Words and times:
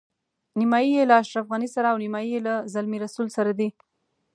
نیمایي 0.59 0.89
یې 0.95 1.03
له 1.09 1.15
اشرف 1.21 1.45
غني 1.51 1.69
سره 1.75 1.87
او 1.91 1.97
نیمایي 2.03 2.37
له 2.47 2.53
زلمي 2.73 2.97
رسول 3.05 3.27
سره 3.37 3.51
دي. 3.59 3.69